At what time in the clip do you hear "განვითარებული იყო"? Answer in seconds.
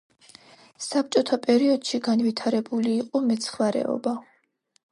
2.09-3.21